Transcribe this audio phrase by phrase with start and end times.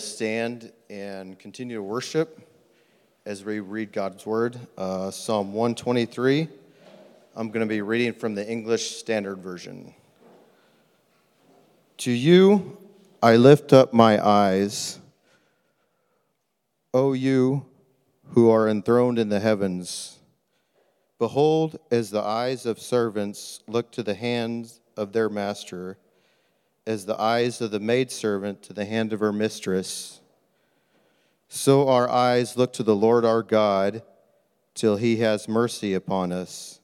[0.00, 2.40] stand and continue to worship
[3.26, 4.58] as we read God's word.
[4.76, 6.48] Uh, Psalm 123.
[7.36, 9.94] I'm going to be reading from the English Standard Version.
[11.98, 12.78] To you
[13.22, 14.98] I lift up my eyes,
[16.94, 17.66] O you
[18.30, 20.18] who are enthroned in the heavens.
[21.18, 25.98] Behold, as the eyes of servants look to the hands of their master,
[26.90, 30.20] as the eyes of the maidservant to the hand of her mistress,
[31.48, 34.02] so our eyes look to the Lord our God
[34.74, 36.80] till he has mercy upon us.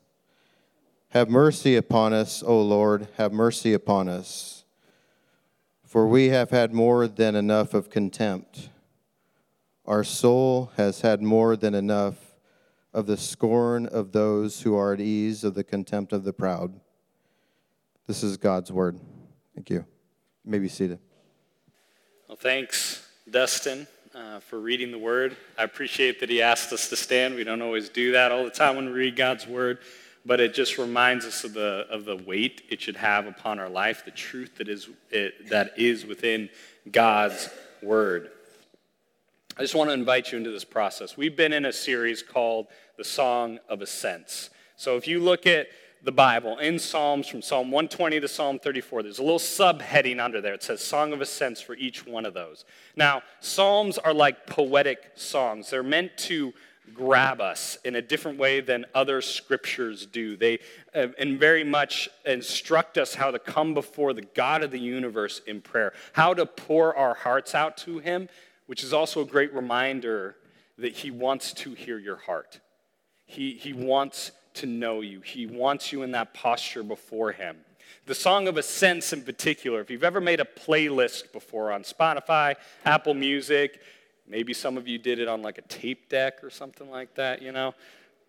[1.08, 4.64] Have mercy upon us, O Lord, have mercy upon us.
[5.84, 8.68] For we have had more than enough of contempt.
[9.86, 12.36] Our soul has had more than enough
[12.92, 16.78] of the scorn of those who are at ease, of the contempt of the proud.
[18.06, 19.00] This is God's word.
[19.54, 19.84] Thank you.
[20.46, 21.00] May be seated.
[22.28, 25.36] Well, thanks, Dustin, uh, for reading the word.
[25.58, 27.34] I appreciate that he asked us to stand.
[27.34, 29.78] We don't always do that all the time when we read God's word,
[30.24, 33.68] but it just reminds us of the, of the weight it should have upon our
[33.68, 36.48] life, the truth that is, it, that is within
[36.90, 37.50] God's
[37.82, 38.30] word.
[39.58, 41.16] I just want to invite you into this process.
[41.16, 42.66] We've been in a series called
[42.98, 44.50] The Song of Ascents.
[44.76, 45.68] So if you look at
[46.02, 50.40] the Bible in Psalms from Psalm 120 to Psalm 34, there's a little subheading under
[50.40, 50.54] there.
[50.54, 52.64] It says Song of Ascents for each one of those.
[52.94, 56.52] Now, Psalms are like poetic songs, they're meant to
[56.94, 60.36] grab us in a different way than other scriptures do.
[60.36, 60.60] They
[60.94, 65.40] uh, and very much instruct us how to come before the God of the universe
[65.46, 68.28] in prayer, how to pour our hearts out to Him,
[68.66, 70.36] which is also a great reminder
[70.78, 72.60] that He wants to hear your heart.
[73.26, 77.56] He, he wants to know you, He wants you in that posture before Him.
[78.06, 82.54] The Song of Ascents, in particular, if you've ever made a playlist before on Spotify,
[82.84, 83.80] Apple Music,
[84.28, 87.42] maybe some of you did it on like a tape deck or something like that,
[87.42, 87.74] you know.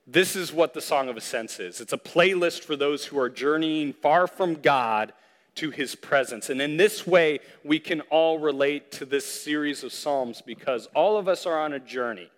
[0.05, 3.29] This is what the Song of Ascents is it's a playlist for those who are
[3.29, 5.13] journeying far from God
[5.55, 6.49] to his presence.
[6.49, 11.17] And in this way, we can all relate to this series of Psalms because all
[11.17, 12.29] of us are on a journey.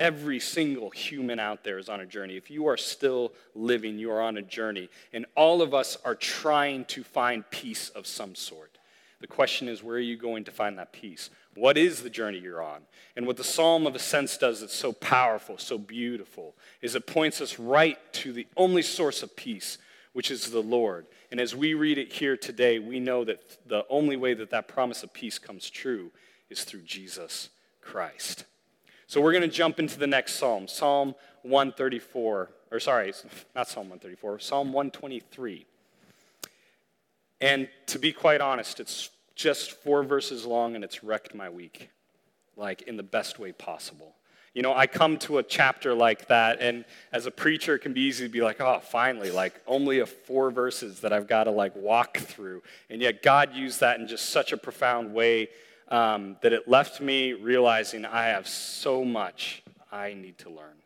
[0.00, 2.36] Every single human out there is on a journey.
[2.36, 4.88] If you are still living, you are on a journey.
[5.12, 8.78] And all of us are trying to find peace of some sort.
[9.20, 11.30] The question is, where are you going to find that peace?
[11.56, 12.82] What is the journey you're on?
[13.16, 17.40] And what the Psalm of Ascents does that's so powerful, so beautiful, is it points
[17.40, 19.78] us right to the only source of peace,
[20.12, 21.06] which is the Lord.
[21.32, 24.68] And as we read it here today, we know that the only way that that
[24.68, 26.12] promise of peace comes true
[26.48, 27.48] is through Jesus
[27.80, 28.44] Christ.
[29.08, 33.14] So we're going to jump into the next psalm, Psalm 134, or sorry,
[33.56, 35.64] not Psalm 134, Psalm 123.
[37.40, 41.88] And to be quite honest, it's just four verses long and it's wrecked my week,
[42.54, 44.14] like in the best way possible.
[44.52, 47.94] You know, I come to a chapter like that, and as a preacher, it can
[47.94, 51.44] be easy to be like, oh, finally, like only a four verses that I've got
[51.44, 52.62] to like walk through.
[52.90, 55.48] And yet, God used that in just such a profound way
[55.88, 60.76] um, that it left me realizing I have so much I need to learn.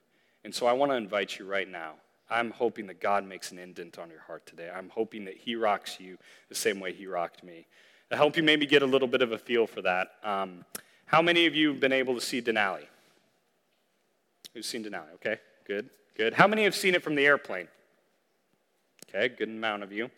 [0.45, 1.95] And so I want to invite you right now.
[2.31, 4.71] I'm hoping that God makes an indent on your heart today.
[4.75, 6.17] I'm hoping that He rocks you
[6.49, 7.67] the same way He rocked me.
[8.11, 10.65] To help you maybe get a little bit of a feel for that, um,
[11.07, 12.87] how many of you have been able to see Denali?
[14.55, 15.13] Who's seen Denali?
[15.15, 16.35] Okay, good, good.
[16.35, 17.69] How many have seen it from the airplane?
[19.09, 20.11] Okay, good amount of you.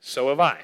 [0.00, 0.60] So have I.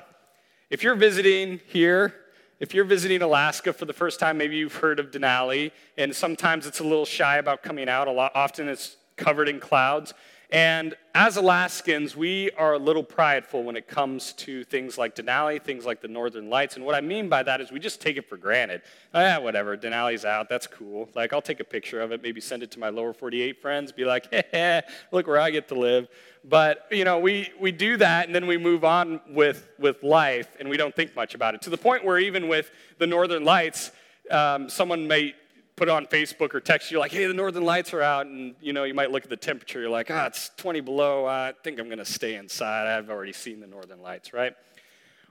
[0.71, 2.15] If you're visiting here,
[2.61, 6.67] if you're visiting Alaska for the first time, maybe you've heard of Denali, and sometimes
[6.67, 8.07] it's a little shy about coming out.
[8.07, 10.13] A lot, often it's covered in clouds.
[10.53, 15.63] And as Alaskans, we are a little prideful when it comes to things like Denali,
[15.63, 16.75] things like the Northern Lights.
[16.75, 18.83] And what I mean by that is we just take it for granted.
[19.15, 21.09] Ah, whatever, Denali's out, that's cool.
[21.15, 23.93] Like, I'll take a picture of it, maybe send it to my lower 48 friends,
[23.93, 26.09] be like, hey, look where I get to live.
[26.43, 30.57] But, you know, we, we do that and then we move on with, with life
[30.59, 31.63] and we don't think much about it.
[31.63, 33.93] To the point where even with the Northern Lights,
[34.31, 35.35] um, someone may
[35.81, 38.71] put on Facebook or text you like, hey, the northern lights are out, and you
[38.71, 41.81] know, you might look at the temperature, you're like, ah, it's 20 below, I think
[41.81, 42.87] I'm gonna stay inside.
[42.87, 44.53] I've already seen the northern lights, right?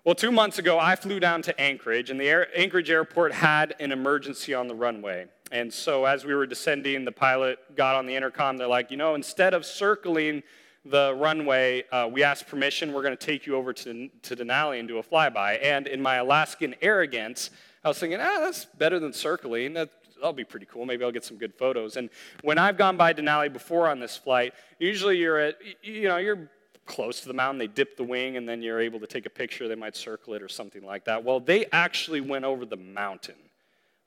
[0.04, 3.76] Well, two months ago, I flew down to Anchorage, and the Air- Anchorage airport had
[3.80, 5.28] an emergency on the runway.
[5.52, 8.58] And so, as we were descending, the pilot got on the intercom.
[8.58, 10.42] They're like, you know, instead of circling
[10.84, 12.92] the runway, uh, we asked permission.
[12.92, 15.60] We're going to take you over to, to Denali and do a flyby.
[15.62, 17.52] And in my Alaskan arrogance,
[17.84, 19.74] I was thinking, ah, that's better than circling.
[19.74, 20.86] That, that'll be pretty cool.
[20.86, 21.98] Maybe I'll get some good photos.
[21.98, 22.10] And
[22.42, 26.50] when I've gone by Denali before on this flight, usually you're at, you know, you're
[26.86, 29.30] close to the mountain, they dip the wing and then you're able to take a
[29.30, 29.68] picture.
[29.68, 31.24] They might circle it or something like that.
[31.24, 33.36] Well, they actually went over the mountain.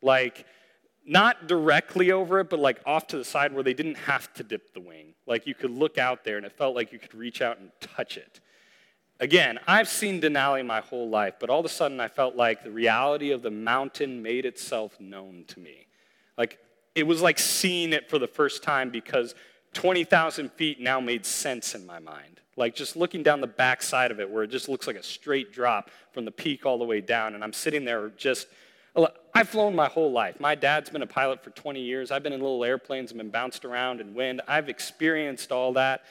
[0.03, 0.47] Like,
[1.05, 4.43] not directly over it, but like off to the side where they didn't have to
[4.43, 5.15] dip the wing.
[5.27, 7.71] Like you could look out there and it felt like you could reach out and
[7.81, 8.41] touch it.
[9.21, 12.65] Again, I've seen Denali my whole life, but all of a sudden I felt like
[12.65, 15.87] the reality of the mountain made itself known to me.
[16.37, 16.59] Like
[16.95, 19.35] it was like seeing it for the first time because
[19.75, 22.41] 20,000 feet now made sense in my mind.
[22.57, 25.03] Like just looking down the back side of it where it just looks like a
[25.03, 27.35] straight drop from the peak all the way down.
[27.35, 28.47] And I'm sitting there just,
[29.35, 30.39] I've flown my whole life.
[30.39, 32.11] My dad's been a pilot for 20 years.
[32.11, 34.43] I've been in little airplanes and been bounced around in wind.
[34.47, 36.03] I've experienced all that.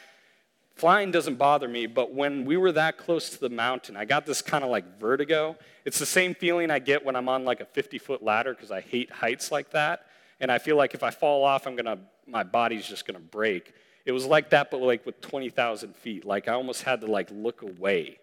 [0.73, 4.25] Flying doesn't bother me, but when we were that close to the mountain, I got
[4.25, 5.55] this kind of like vertigo.
[5.85, 8.71] It's the same feeling I get when I'm on like a 50 foot ladder because
[8.71, 10.07] I hate heights like that.
[10.41, 13.73] And I feel like if I fall off, I'm gonna, my body's just gonna break.
[14.05, 16.25] It was like that, but like with 20,000 feet.
[16.25, 18.17] Like I almost had to like look away.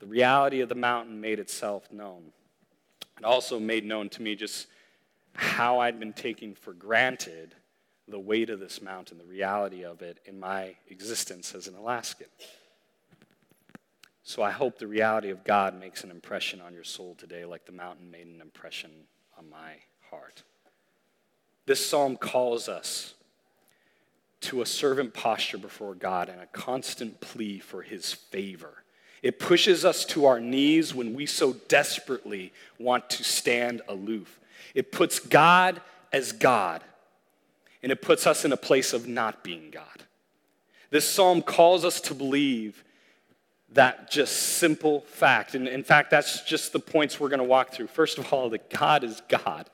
[0.00, 2.32] The reality of the mountain made itself known.
[3.18, 4.66] It also made known to me just
[5.34, 7.54] how I'd been taking for granted
[8.08, 12.26] the weight of this mountain, the reality of it in my existence as an Alaskan.
[14.24, 17.64] So I hope the reality of God makes an impression on your soul today, like
[17.64, 18.90] the mountain made an impression
[19.38, 19.74] on my
[20.10, 20.42] heart.
[21.66, 23.14] This psalm calls us
[24.42, 28.82] to a servant posture before God and a constant plea for his favor.
[29.22, 34.40] It pushes us to our knees when we so desperately want to stand aloof.
[34.74, 35.80] It puts God
[36.12, 36.82] as God,
[37.82, 39.86] and it puts us in a place of not being God.
[40.90, 42.82] This psalm calls us to believe
[43.74, 45.54] that just simple fact.
[45.54, 47.86] And in fact, that's just the points we're going to walk through.
[47.86, 49.70] First of all, that God is God.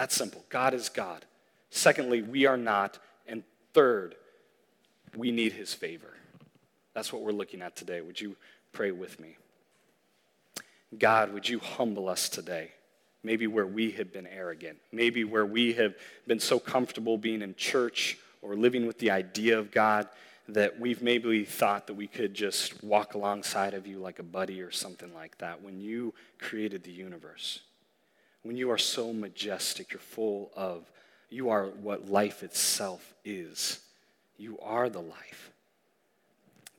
[0.00, 0.42] That's simple.
[0.48, 1.26] God is God.
[1.68, 2.98] Secondly, we are not.
[3.26, 3.42] And
[3.74, 4.14] third,
[5.14, 6.14] we need his favor.
[6.94, 8.00] That's what we're looking at today.
[8.00, 8.34] Would you
[8.72, 9.36] pray with me?
[10.98, 12.70] God, would you humble us today?
[13.22, 15.94] Maybe where we have been arrogant, maybe where we have
[16.26, 20.08] been so comfortable being in church or living with the idea of God
[20.48, 24.62] that we've maybe thought that we could just walk alongside of you like a buddy
[24.62, 27.60] or something like that when you created the universe.
[28.42, 30.90] When you are so majestic, you're full of,
[31.28, 33.80] you are what life itself is.
[34.36, 35.50] You are the life.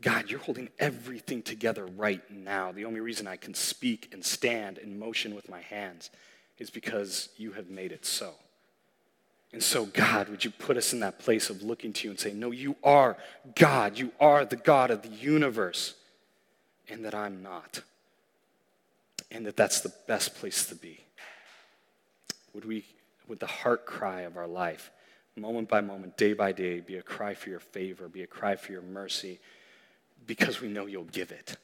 [0.01, 2.71] God, you're holding everything together right now.
[2.71, 6.09] The only reason I can speak and stand and motion with my hands
[6.57, 8.33] is because you have made it so.
[9.53, 12.19] And so, God, would you put us in that place of looking to you and
[12.19, 13.17] say, No, you are
[13.55, 13.97] God.
[13.97, 15.95] You are the God of the universe,
[16.87, 17.81] and that I'm not.
[19.29, 21.03] And that that's the best place to be.
[22.53, 22.86] Would we,
[23.27, 24.92] would the heart cry of our life,
[25.36, 28.56] moment by moment, day by day, be a cry for your favor, be a cry
[28.56, 29.39] for your mercy,
[30.27, 31.57] because we know you'll give it.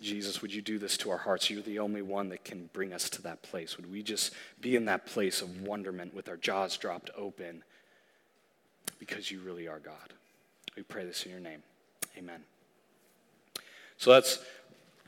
[0.00, 1.50] Jesus, would you do this to our hearts?
[1.50, 3.76] You're the only one that can bring us to that place.
[3.76, 7.64] Would we just be in that place of wonderment with our jaws dropped open
[8.98, 10.12] because you really are God?
[10.76, 11.62] We pray this in your name.
[12.16, 12.44] Amen.
[13.96, 14.38] So let's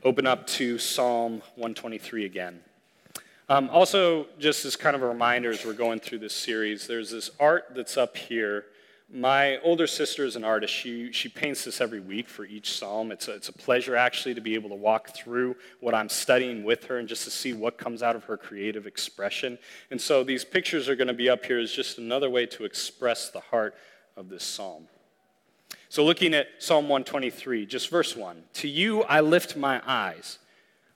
[0.03, 2.59] open up to Psalm 123 again.
[3.51, 7.11] Um, also, just as kind of a reminder as we're going through this series, there's
[7.11, 8.63] this art that's up here
[9.13, 10.73] my older sister is an artist.
[10.73, 13.11] She, she paints this every week for each psalm.
[13.11, 16.63] It's a, it's a pleasure, actually, to be able to walk through what I'm studying
[16.63, 19.59] with her and just to see what comes out of her creative expression.
[19.89, 22.63] And so these pictures are going to be up here as just another way to
[22.63, 23.75] express the heart
[24.15, 24.87] of this psalm.
[25.89, 30.39] So, looking at Psalm 123, just verse 1 To you I lift my eyes,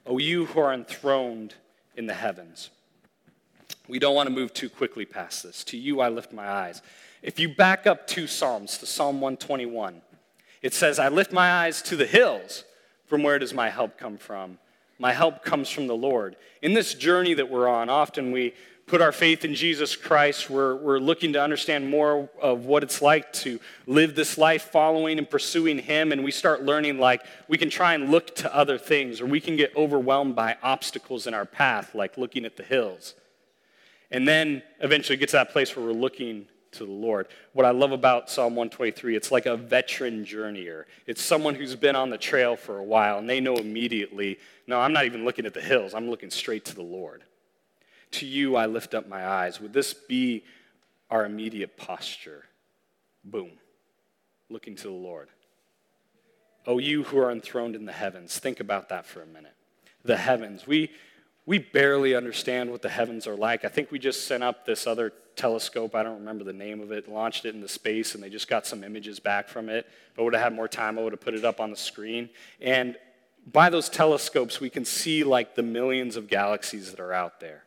[0.05, 1.55] O you who are enthroned
[1.97, 2.69] in the heavens.
[3.87, 5.63] We don't want to move too quickly past this.
[5.65, 6.81] To you I lift my eyes.
[7.21, 10.01] If you back up two Psalms to Psalm 121,
[10.61, 12.63] it says, I lift my eyes to the hills.
[13.05, 14.57] From where does my help come from?
[14.97, 16.35] My help comes from the Lord.
[16.61, 18.53] In this journey that we're on, often we
[18.87, 20.49] put our faith in Jesus Christ.
[20.49, 25.17] We're, we're looking to understand more of what it's like to live this life following
[25.17, 26.11] and pursuing Him.
[26.11, 29.41] And we start learning like we can try and look to other things, or we
[29.41, 33.15] can get overwhelmed by obstacles in our path, like looking at the hills.
[34.11, 37.27] And then eventually get to that place where we're looking to the Lord.
[37.53, 40.86] What I love about Psalm 123, it's like a veteran journeyer.
[41.08, 44.79] It's someone who's been on the trail for a while, and they know immediately, no,
[44.79, 47.24] I'm not even looking at the hills, I'm looking straight to the Lord.
[48.12, 49.60] To you I lift up my eyes.
[49.60, 50.44] Would this be
[51.10, 52.46] our immediate posture?
[53.24, 53.51] Boom.
[54.50, 55.29] Looking to the Lord.
[56.67, 59.53] Oh, you who are enthroned in the heavens, think about that for a minute.
[60.03, 60.65] The heavens.
[60.65, 60.91] We,
[61.45, 63.65] we barely understand what the heavens are like.
[63.65, 65.93] I think we just sent up this other telescope.
[65.93, 67.07] I don't remember the name of it.
[67.07, 69.85] Launched it into space, and they just got some images back from it.
[70.11, 71.77] If I would have had more time, I would have put it up on the
[71.77, 72.29] screen.
[72.59, 72.95] And
[73.51, 77.63] by those telescopes, we can see like the millions of galaxies that are out there.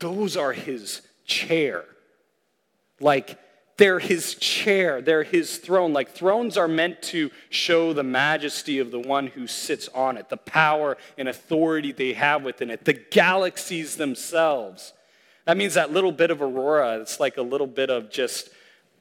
[0.00, 1.84] Those are his chair.
[2.98, 3.38] Like
[3.76, 5.92] they're his chair, they're his throne.
[5.92, 10.28] Like thrones are meant to show the majesty of the one who sits on it,
[10.28, 14.94] the power and authority they have within it, the galaxies themselves.
[15.44, 18.48] That means that little bit of aurora, it's like a little bit of just,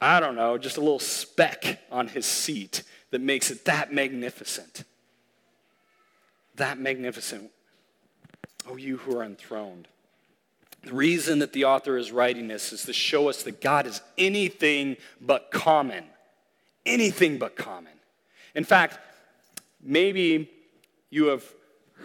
[0.02, 4.84] I don't know, just a little speck on his seat that makes it that magnificent.
[6.56, 7.50] That magnificent.
[8.68, 9.88] Oh, you who are enthroned.
[10.86, 14.02] The reason that the author is writing this is to show us that God is
[14.18, 16.04] anything but common.
[16.86, 17.94] Anything but common.
[18.54, 19.00] In fact,
[19.82, 20.50] maybe
[21.10, 21.44] you have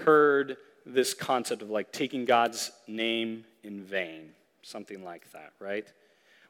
[0.05, 0.57] heard
[0.87, 4.31] this concept of like taking God's name in vain,
[4.63, 5.87] something like that, right?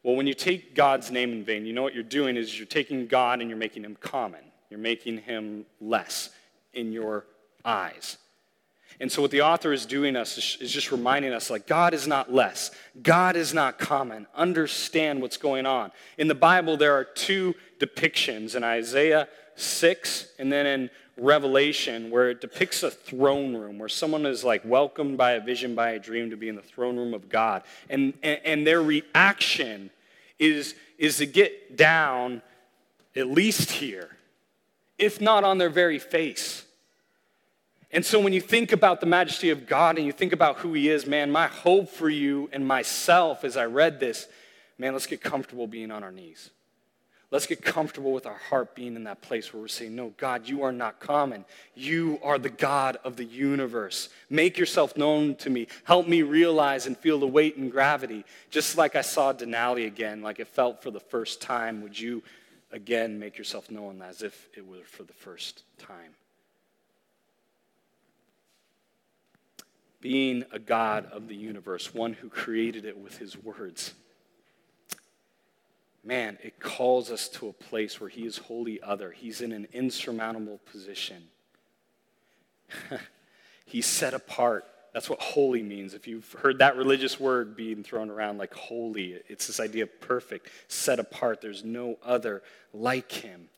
[0.05, 2.67] Well, when you take God's name in vain, you know what you're doing is you're
[2.67, 4.41] taking God and you're making him common.
[4.71, 6.31] You're making him less
[6.73, 7.27] in your
[7.65, 8.17] eyes.
[9.01, 12.07] And so, what the author is doing us is just reminding us like, God is
[12.07, 12.71] not less,
[13.03, 14.27] God is not common.
[14.35, 15.91] Understand what's going on.
[16.19, 19.27] In the Bible, there are two depictions in Isaiah
[19.57, 24.63] 6 and then in Revelation where it depicts a throne room where someone is like
[24.65, 27.63] welcomed by a vision, by a dream to be in the throne room of God.
[27.89, 29.91] And, and, and their reaction
[30.39, 32.43] is, is to get down
[33.17, 34.17] at least here,
[34.99, 36.65] if not on their very face.
[37.93, 40.73] And so when you think about the majesty of God and you think about who
[40.75, 44.29] He is, man, my hope for you and myself as I read this,
[44.79, 46.51] man, let's get comfortable being on our knees.
[47.33, 50.49] Let's get comfortable with our heart being in that place where we're saying, No, God,
[50.49, 51.45] you are not common.
[51.77, 54.09] You are the God of the universe.
[54.29, 55.69] Make yourself known to me.
[55.85, 58.25] Help me realize and feel the weight and gravity.
[58.51, 62.25] Just like I saw Denali again, like it felt for the first time, would you
[62.73, 66.15] again make yourself known as if it were for the first time?
[70.01, 73.95] Being a God of the universe, one who created it with his words.
[76.03, 79.11] Man, it calls us to a place where he is wholly other.
[79.11, 81.25] He's in an insurmountable position.
[83.67, 84.65] He's set apart.
[84.95, 85.95] That's what holy means.
[85.95, 90.01] If you've heard that religious word being thrown around like holy, it's this idea of
[90.01, 91.41] perfect, set apart.
[91.41, 92.43] There's no other
[92.73, 93.49] like him.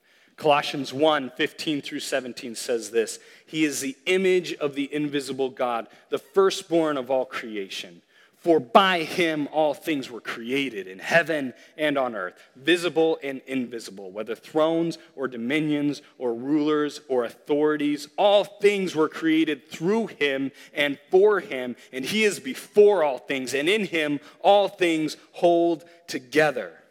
[0.43, 5.87] Colossians 1 15 through 17 says this He is the image of the invisible God,
[6.11, 8.03] the firstborn of all creation.
[8.39, 14.11] For by him all things were created in heaven and on earth, visible and invisible,
[14.11, 18.09] whether thrones or dominions or rulers or authorities.
[18.19, 23.55] All things were created through him and for him, and he is before all things,
[23.55, 26.82] and in him all things hold together.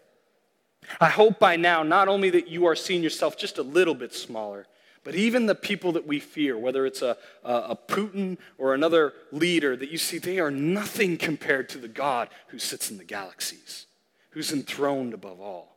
[1.00, 4.14] I hope by now not only that you are seeing yourself just a little bit
[4.14, 4.68] smaller,
[5.04, 9.14] but even the people that we fear, whether it's a, a, a, Putin or another
[9.32, 13.04] leader, that you see they are nothing compared to the God who sits in the
[13.04, 13.88] galaxies,
[14.30, 15.76] who's enthroned above all.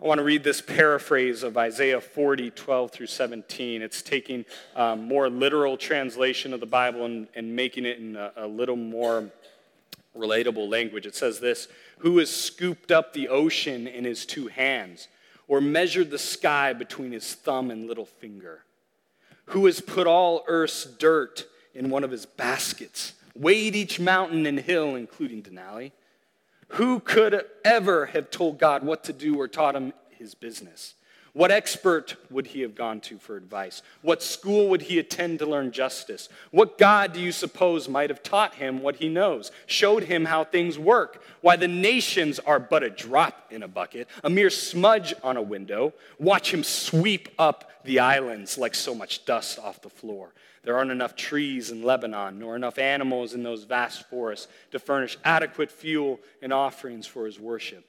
[0.00, 3.82] I want to read this paraphrase of Isaiah 40, 12 through 17.
[3.82, 4.44] It's taking
[4.76, 8.76] um, more literal translation of the Bible and, and making it in a, a little
[8.76, 9.30] more
[10.18, 11.06] relatable language.
[11.06, 15.08] It says this Who has scooped up the ocean in his two hands,
[15.46, 18.64] or measured the sky between his thumb and little finger?
[19.46, 24.60] Who has put all earth's dirt in one of his baskets, weighed each mountain and
[24.60, 25.92] hill, including Denali?
[26.72, 30.94] Who could ever have told God what to do or taught him his business?
[31.38, 33.82] What expert would he have gone to for advice?
[34.02, 36.28] What school would he attend to learn justice?
[36.50, 40.42] What God do you suppose might have taught him what he knows, showed him how
[40.42, 41.22] things work?
[41.40, 45.40] Why the nations are but a drop in a bucket, a mere smudge on a
[45.40, 45.92] window.
[46.18, 50.32] Watch him sweep up the islands like so much dust off the floor.
[50.64, 55.16] There aren't enough trees in Lebanon, nor enough animals in those vast forests to furnish
[55.24, 57.84] adequate fuel and offerings for his worship.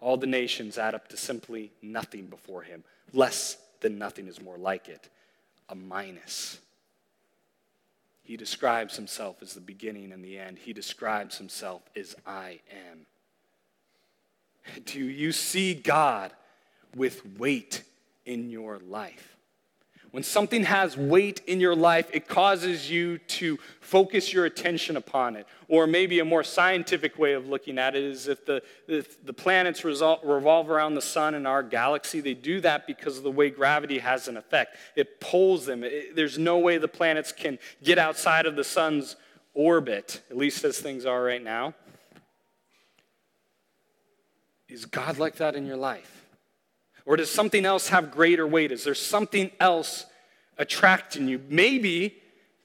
[0.00, 2.82] All the nations add up to simply nothing before him.
[3.14, 5.08] Less than nothing is more like it,
[5.68, 6.58] a minus.
[8.24, 10.58] He describes himself as the beginning and the end.
[10.58, 13.06] He describes himself as I am.
[14.84, 16.32] Do you see God
[16.96, 17.82] with weight
[18.26, 19.36] in your life?
[20.14, 25.34] When something has weight in your life, it causes you to focus your attention upon
[25.34, 25.44] it.
[25.66, 29.32] Or maybe a more scientific way of looking at it is if the, if the
[29.32, 33.30] planets resol- revolve around the sun in our galaxy, they do that because of the
[33.32, 34.76] way gravity has an effect.
[34.94, 35.82] It pulls them.
[35.82, 39.16] It, there's no way the planets can get outside of the sun's
[39.52, 41.74] orbit, at least as things are right now.
[44.68, 46.23] Is God like that in your life?
[47.06, 48.72] Or does something else have greater weight?
[48.72, 50.06] Is there something else
[50.56, 51.40] attracting you?
[51.48, 52.16] Maybe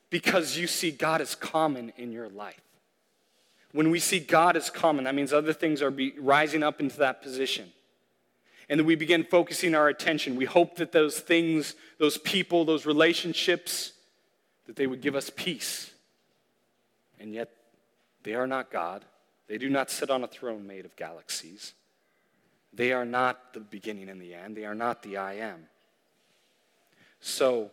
[0.10, 2.62] because you see God as common in your life.
[3.72, 7.22] When we see God as common, that means other things are rising up into that
[7.22, 7.72] position.
[8.68, 10.36] And then we begin focusing our attention.
[10.36, 13.94] We hope that those things, those people, those relationships,
[14.68, 15.92] that they would give us peace.
[17.20, 17.50] And yet,
[18.24, 19.06] they are not God.
[19.48, 21.74] They do not sit on a throne made of galaxies.
[22.74, 24.56] They are not the beginning and the end.
[24.56, 25.68] They are not the I am.
[27.20, 27.72] So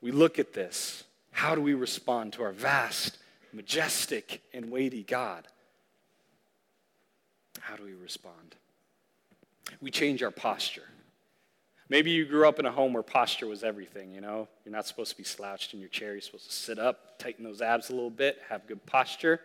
[0.00, 1.04] we look at this.
[1.30, 3.18] How do we respond to our vast,
[3.52, 5.46] majestic, and weighty God?
[7.60, 8.56] How do we respond?
[9.80, 10.88] We change our posture.
[11.90, 14.48] Maybe you grew up in a home where posture was everything, you know?
[14.64, 16.12] You're not supposed to be slouched in your chair.
[16.12, 19.40] You're supposed to sit up, tighten those abs a little bit, have good posture.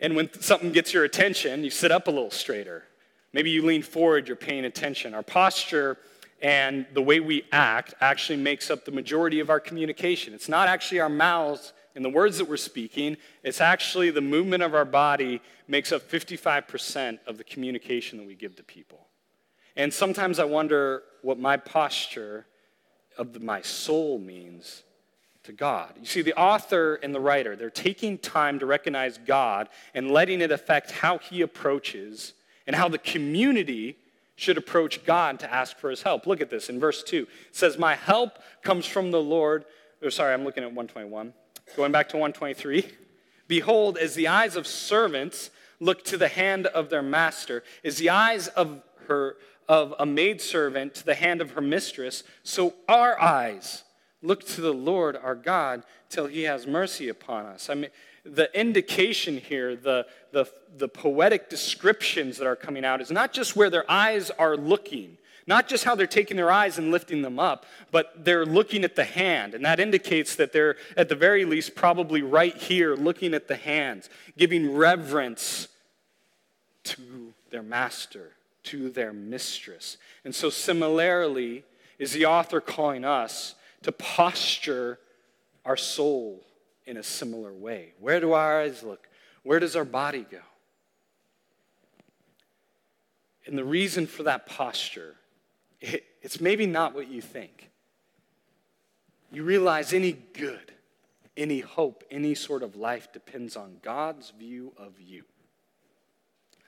[0.00, 2.84] And when something gets your attention, you sit up a little straighter.
[3.32, 5.14] Maybe you lean forward, you're paying attention.
[5.14, 5.98] Our posture
[6.42, 10.34] and the way we act actually makes up the majority of our communication.
[10.34, 14.62] It's not actually our mouths and the words that we're speaking, it's actually the movement
[14.62, 19.06] of our body makes up 55% of the communication that we give to people.
[19.76, 22.46] And sometimes I wonder what my posture
[23.18, 24.82] of the, my soul means
[25.44, 25.94] to God.
[25.98, 30.40] You see, the author and the writer, they're taking time to recognize God and letting
[30.40, 32.34] it affect how he approaches
[32.66, 33.96] and how the community
[34.36, 36.26] should approach God to ask for his help.
[36.26, 37.22] Look at this in verse 2.
[37.22, 39.64] It says, My help comes from the Lord.
[40.02, 41.32] Or sorry, I'm looking at 121.
[41.76, 42.86] Going back to 123.
[43.46, 45.50] Behold, as the eyes of servants
[45.80, 49.36] look to the hand of their master, as the eyes of her
[49.68, 53.84] of a maidservant to the hand of her mistress, so our eyes
[54.22, 57.68] look to the Lord our God till he has mercy upon us.
[57.68, 57.90] I mean,
[58.24, 63.56] the indication here, the, the, the poetic descriptions that are coming out, is not just
[63.56, 67.40] where their eyes are looking, not just how they're taking their eyes and lifting them
[67.40, 69.54] up, but they're looking at the hand.
[69.54, 73.56] And that indicates that they're, at the very least, probably right here looking at the
[73.56, 75.66] hands, giving reverence
[76.84, 78.30] to their master,
[78.64, 79.96] to their mistress.
[80.24, 81.64] And so, similarly,
[81.98, 84.98] is the author calling us to posture
[85.64, 86.44] our soul
[86.86, 87.94] in a similar way.
[88.00, 89.08] Where do our eyes look?
[89.42, 90.40] Where does our body go?
[93.46, 95.16] And the reason for that posture,
[95.80, 97.70] it, it's maybe not what you think.
[99.32, 100.72] You realize any good,
[101.36, 105.24] any hope, any sort of life depends on God's view of you.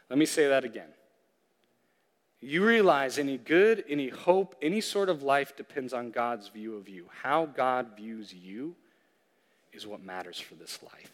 [0.09, 0.89] Let me say that again.
[2.45, 6.91] You realize any good, any hope, any sort of life depends on God's view of
[6.91, 7.07] you.
[7.23, 8.75] How God views you
[9.73, 11.11] is what matters for this life.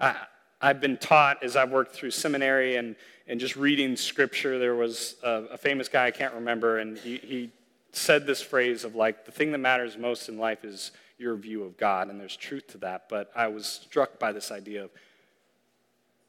[0.00, 0.16] I,
[0.62, 5.16] I've been taught as I've worked through seminary and, and just reading scripture, there was
[5.22, 7.52] a, a famous guy, I can't remember, and he, he
[7.92, 11.62] said this phrase of like, the thing that matters most in life is your view
[11.62, 13.10] of God, and there's truth to that.
[13.10, 14.90] But I was struck by this idea of,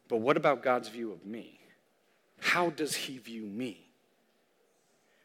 [0.09, 1.61] but what about God's view of me?
[2.41, 3.85] How does he view me?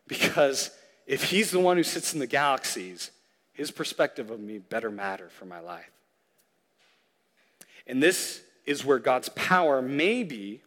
[0.07, 0.71] Because
[1.07, 3.11] if he's the one who sits in the galaxies,
[3.53, 5.91] his perspective of me better matter for my life.
[7.87, 10.63] And this is where God's power maybe,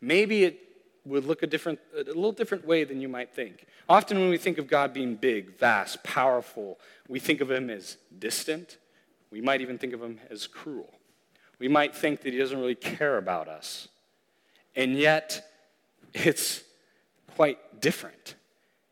[0.00, 0.60] maybe it
[1.04, 3.66] would look a different, a little different way than you might think.
[3.88, 6.78] Often when we think of God being big, vast, powerful,
[7.08, 8.78] we think of him as distant.
[9.30, 10.92] We might even think of him as cruel.
[11.58, 13.88] We might think that he doesn't really care about us.
[14.74, 15.48] And yet,
[16.12, 16.62] it's
[17.36, 18.34] quite different.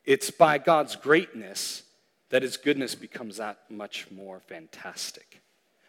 [0.05, 1.83] It's by God's greatness
[2.29, 5.41] that his goodness becomes that much more fantastic.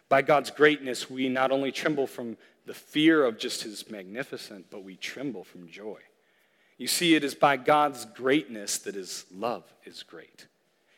[0.08, 4.82] By God's greatness, we not only tremble from the fear of just his magnificent, but
[4.82, 6.00] we tremble from joy.
[6.78, 10.46] You see, it is by God's greatness that his love is great.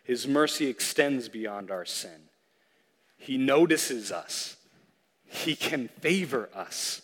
[0.05, 2.29] His mercy extends beyond our sin.
[3.17, 4.57] He notices us,
[5.25, 7.03] he can favor us.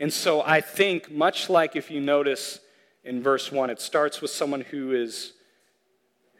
[0.00, 2.60] And so I think, much like if you notice
[3.08, 5.32] in verse 1, it starts with someone who is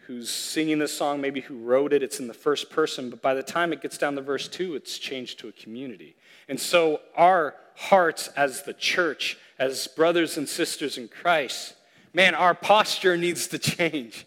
[0.07, 2.03] who's singing this song, maybe who wrote it.
[2.03, 4.75] It's in the first person, but by the time it gets down to verse 2,
[4.75, 6.17] it's changed to a community.
[6.49, 11.75] And so, our hearts as the church, as brothers and sisters in Christ,
[12.15, 14.27] man, our posture needs to change.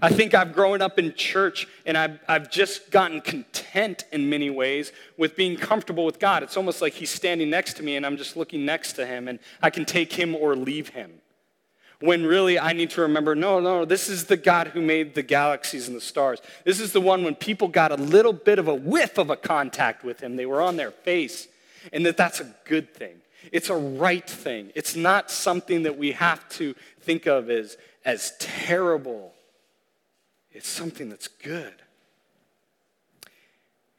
[0.00, 4.50] I think I've grown up in church and I've, I've just gotten content in many
[4.50, 6.42] ways with being comfortable with God.
[6.42, 9.28] It's almost like He's standing next to me and I'm just looking next to Him
[9.28, 11.21] and I can take Him or leave Him.
[12.02, 15.22] When really I need to remember no, no, this is the God who made the
[15.22, 16.40] galaxies and the stars.
[16.64, 19.36] This is the one when people got a little bit of a whiff of a
[19.36, 21.48] contact with him, they were on their face,
[21.92, 23.16] and that that's a good thing.
[23.50, 24.70] It's a right thing.
[24.74, 29.32] It's not something that we have to think of as, as terrible.
[30.52, 31.74] It's something that's good.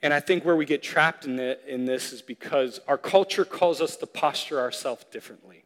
[0.02, 3.46] And I think where we get trapped in, it, in this is because our culture
[3.46, 5.64] calls us to posture ourselves differently.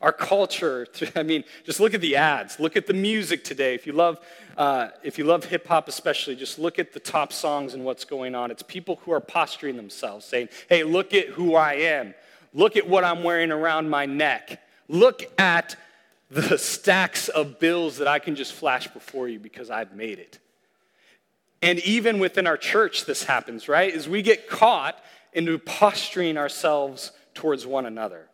[0.00, 3.74] Our culture, I mean, just look at the ads, look at the music today.
[3.74, 4.20] If you love,
[4.56, 8.04] uh, if you love hip hop especially, just look at the top songs and what's
[8.04, 8.50] going on.
[8.50, 12.14] It's people who are posturing themselves, saying, hey, look at who I am.
[12.52, 14.62] Look at what I'm wearing around my neck.
[14.88, 15.76] Look at
[16.30, 20.38] the stacks of bills that I can just flash before you because I've made it.
[21.62, 23.92] And even within our church, this happens, right?
[23.92, 28.28] Is we get caught into posturing ourselves towards one another.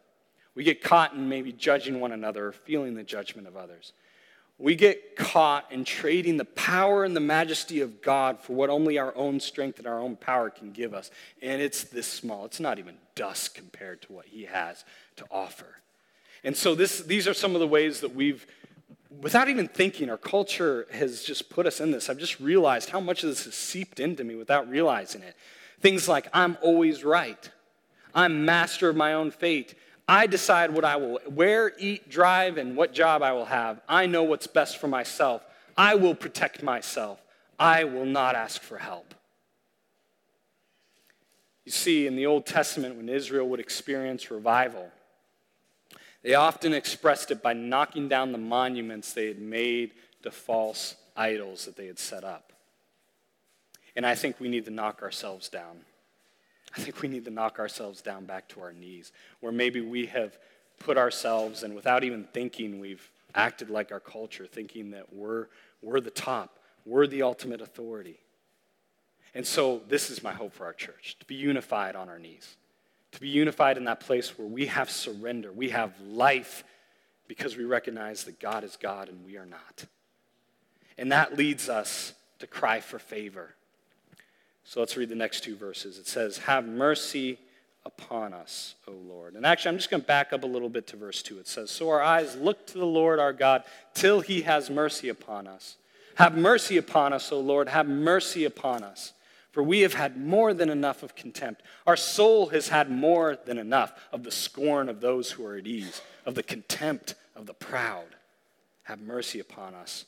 [0.54, 3.92] We get caught in maybe judging one another or feeling the judgment of others.
[4.58, 8.98] We get caught in trading the power and the majesty of God for what only
[8.98, 11.10] our own strength and our own power can give us.
[11.40, 14.84] And it's this small, it's not even dust compared to what He has
[15.16, 15.78] to offer.
[16.44, 18.46] And so, this, these are some of the ways that we've
[19.20, 22.08] without even thinking, our culture has just put us in this.
[22.08, 25.36] I've just realized how much of this has seeped into me without realizing it.
[25.80, 27.50] Things like, I'm always right.
[28.14, 29.74] I'm master of my own fate.
[30.08, 33.80] I decide what I will, where, eat, drive, and what job I will have.
[33.88, 35.44] I know what's best for myself.
[35.76, 37.22] I will protect myself.
[37.58, 39.14] I will not ask for help.
[41.64, 44.90] You see, in the Old Testament, when Israel would experience revival,
[46.22, 51.64] they often expressed it by knocking down the monuments they had made to false idols
[51.66, 52.52] that they had set up.
[53.94, 55.80] And I think we need to knock ourselves down.
[56.76, 60.06] I think we need to knock ourselves down back to our knees, where maybe we
[60.06, 60.38] have
[60.78, 65.46] put ourselves, and without even thinking, we've acted like our culture, thinking that we're,
[65.82, 68.18] we're the top, we're the ultimate authority.
[69.34, 72.56] And so, this is my hope for our church to be unified on our knees
[73.12, 76.64] to be unified in that place where we have surrender, we have life
[77.28, 79.84] because we recognize that God is God and we are not.
[80.98, 83.54] And that leads us to cry for favor.
[84.64, 85.98] So let's read the next two verses.
[85.98, 87.38] It says, Have mercy
[87.84, 89.34] upon us, O Lord.
[89.34, 91.38] And actually, I'm just going to back up a little bit to verse 2.
[91.38, 95.08] It says, So our eyes look to the Lord our God till he has mercy
[95.08, 95.76] upon us.
[96.16, 97.68] Have mercy upon us, O Lord.
[97.68, 99.12] Have mercy upon us
[99.52, 101.62] for we have had more than enough of contempt.
[101.86, 105.66] Our soul has had more than enough of the scorn of those who are at
[105.66, 108.06] ease, of the contempt of the proud.
[108.84, 110.06] Have mercy upon us.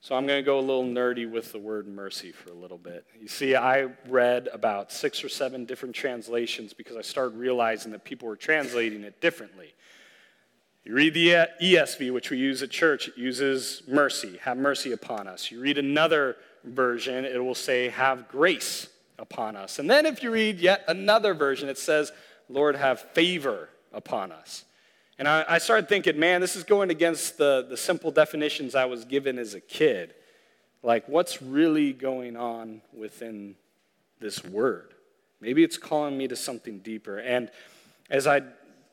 [0.00, 2.78] So I'm going to go a little nerdy with the word mercy for a little
[2.78, 3.04] bit.
[3.20, 8.04] You see, I read about six or seven different translations because I started realizing that
[8.04, 9.74] people were translating it differently.
[10.84, 15.26] You read the ESV, which we use at church, it uses mercy, have mercy upon
[15.26, 15.50] us.
[15.50, 19.80] You read another version, it will say, Have grace upon us.
[19.80, 22.12] And then if you read yet another version, it says,
[22.48, 24.64] Lord, have favor upon us.
[25.18, 28.84] And I, I started thinking, man, this is going against the, the simple definitions I
[28.84, 30.14] was given as a kid.
[30.82, 33.56] Like, what's really going on within
[34.20, 34.92] this word?
[35.40, 37.18] Maybe it's calling me to something deeper.
[37.18, 37.50] And
[38.10, 38.42] as I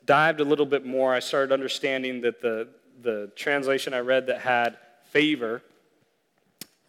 [0.06, 2.68] dived a little bit more, I started understanding that the,
[3.02, 4.78] the translation I read that had
[5.10, 5.62] favor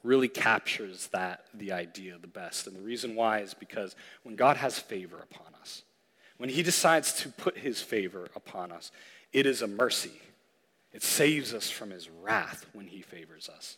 [0.04, 2.68] really captures that, the idea, the best.
[2.68, 5.84] And the reason why is because when God has favor upon us,
[6.38, 8.92] when He decides to put His favor upon us,
[9.32, 10.22] it is a mercy.
[10.94, 13.78] It saves us from His wrath when He favors us.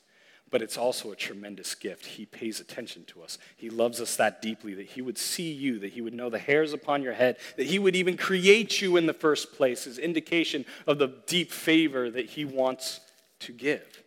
[0.50, 2.06] But it's also a tremendous gift.
[2.06, 3.38] He pays attention to us.
[3.58, 6.40] He loves us that deeply that He would see you, that He would know the
[6.40, 9.98] hairs upon your head, that He would even create you in the first place is
[9.98, 13.02] indication of the deep favor that He wants
[13.40, 14.04] to give.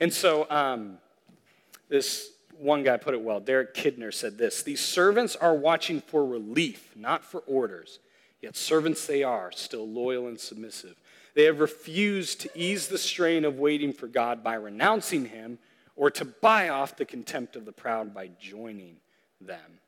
[0.00, 0.98] And so, um,
[1.88, 3.40] this one guy put it well.
[3.40, 7.98] Derek Kidner said this These servants are watching for relief, not for orders.
[8.40, 10.96] Yet servants they are, still loyal and submissive.
[11.34, 15.58] They have refused to ease the strain of waiting for God by renouncing Him
[15.96, 18.96] or to buy off the contempt of the proud by joining
[19.40, 19.80] them.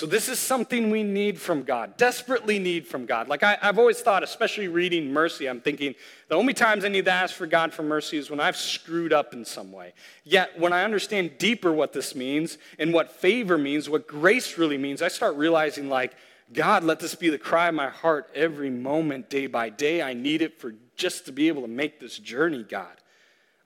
[0.00, 3.28] So, this is something we need from God, desperately need from God.
[3.28, 5.94] Like I, have always thought, especially reading mercy, I'm thinking
[6.28, 9.12] the only times I need to ask for God for mercy is when I've screwed
[9.12, 9.92] up in some way.
[10.24, 14.78] Yet, when I understand deeper what this means and what favor means, what grace really
[14.78, 16.14] means, I start realizing, like,
[16.50, 20.00] God, let this be the cry of my heart every moment, day by day.
[20.00, 22.96] I need it for just to be able to make this journey, God.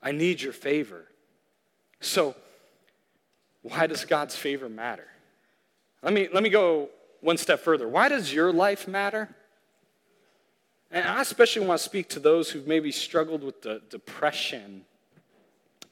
[0.03, 1.05] I need your favor.
[2.01, 2.35] So,
[3.61, 5.07] why does God's favor matter?
[6.05, 6.89] Let me, let me go
[7.21, 7.87] one step further.
[7.87, 9.27] Why does your life matter?
[10.91, 14.85] And I especially want to speak to those who've maybe struggled with the depression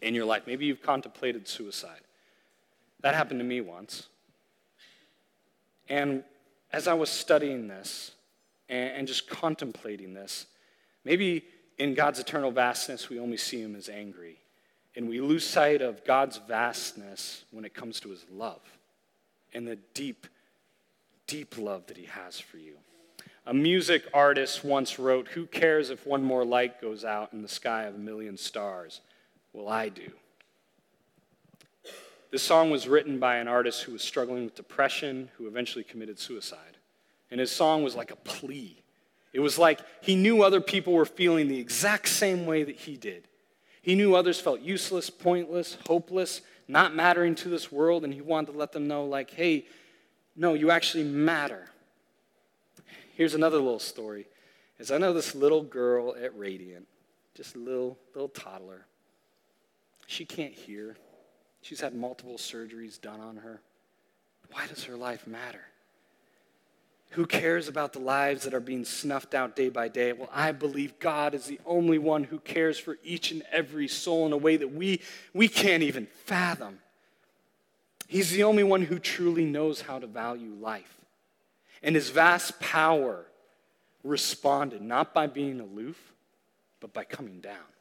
[0.04, 0.44] in your life.
[0.46, 2.02] Maybe you've contemplated suicide.
[3.02, 4.08] That happened to me once.
[5.90, 6.24] And
[6.72, 8.12] as I was studying this
[8.70, 10.46] and, just contemplating this,
[11.04, 11.44] maybe
[11.80, 14.38] in God's eternal vastness, we only see him as angry.
[14.96, 18.62] And we lose sight of God's vastness when it comes to his love
[19.54, 20.28] and the deep,
[21.28, 22.74] deep love that he has for you.
[23.46, 27.48] A music artist once wrote, Who cares if one more light goes out in the
[27.48, 29.02] sky of a million stars?
[29.52, 30.12] Well, I do.
[32.32, 36.18] This song was written by an artist who was struggling with depression, who eventually committed
[36.18, 36.78] suicide.
[37.30, 38.82] And his song was like a plea.
[39.34, 42.96] It was like he knew other people were feeling the exact same way that he
[42.96, 43.28] did.
[43.82, 48.52] He knew others felt useless, pointless, hopeless, not mattering to this world, and he wanted
[48.52, 49.66] to let them know, like, hey,
[50.36, 51.68] no, you actually matter.
[53.16, 54.28] Here's another little story.
[54.80, 56.88] Is I know this little girl at Radiant,
[57.36, 58.86] just a little little toddler.
[60.08, 60.98] She can't hear.
[61.62, 63.62] She's had multiple surgeries done on her.
[64.52, 65.62] Why does her life matter?
[67.14, 70.14] Who cares about the lives that are being snuffed out day by day?
[70.14, 74.26] Well, I believe God is the only one who cares for each and every soul
[74.26, 75.00] in a way that we,
[75.32, 76.80] we can't even fathom.
[78.08, 80.98] He's the only one who truly knows how to value life.
[81.84, 83.26] And his vast power
[84.04, 86.14] responded not by being aloof,
[86.80, 87.73] but by coming down.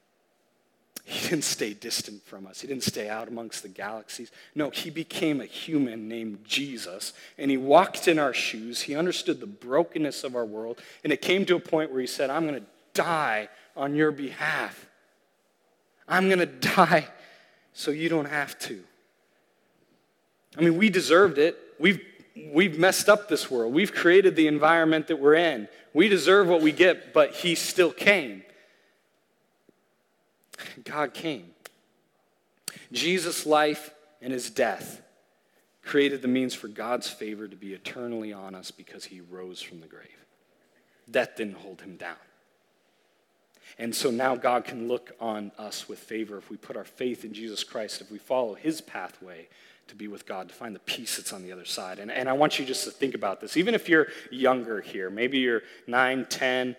[1.04, 2.60] He didn't stay distant from us.
[2.60, 4.30] He didn't stay out amongst the galaxies.
[4.54, 8.82] No, he became a human named Jesus, and he walked in our shoes.
[8.82, 12.06] He understood the brokenness of our world, and it came to a point where he
[12.06, 14.86] said, I'm going to die on your behalf.
[16.06, 17.08] I'm going to die
[17.72, 18.82] so you don't have to.
[20.56, 21.58] I mean, we deserved it.
[21.80, 22.00] We've,
[22.52, 23.72] we've messed up this world.
[23.72, 25.68] We've created the environment that we're in.
[25.94, 28.42] We deserve what we get, but he still came.
[30.84, 31.50] God came.
[32.90, 35.02] Jesus' life and his death
[35.84, 39.80] created the means for God's favor to be eternally on us because he rose from
[39.80, 40.06] the grave.
[41.10, 42.16] Death didn't hold him down.
[43.78, 47.24] And so now God can look on us with favor if we put our faith
[47.24, 49.48] in Jesus Christ, if we follow his pathway
[49.88, 51.98] to be with God, to find the peace that's on the other side.
[51.98, 53.56] And, and I want you just to think about this.
[53.56, 56.76] Even if you're younger here, maybe you're 9, 10,